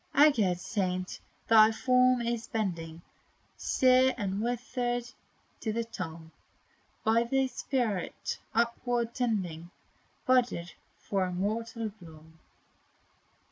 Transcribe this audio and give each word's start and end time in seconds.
Aged 0.17 0.59
saint, 0.59 1.19
thy 1.47 1.71
form 1.71 2.23
is 2.23 2.47
bending, 2.47 3.03
Sere 3.55 4.15
and 4.17 4.41
withered, 4.41 5.03
to 5.59 5.71
the 5.71 5.83
tomb; 5.83 6.31
But 7.03 7.29
thy 7.29 7.45
spirit, 7.45 8.39
upward 8.55 9.13
tending, 9.13 9.69
Budded 10.25 10.71
for 10.97 11.25
immortal 11.25 11.89
bloom. 12.01 12.39